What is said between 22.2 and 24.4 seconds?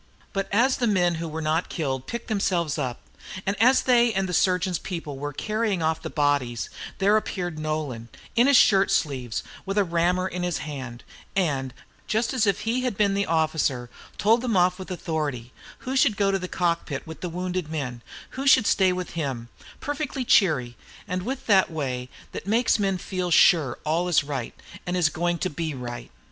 which makes men feel sure all is